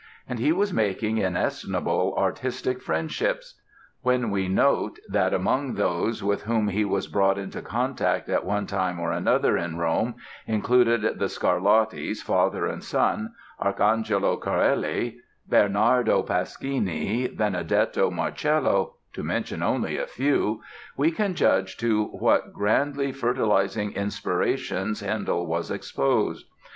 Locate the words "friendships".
2.81-3.61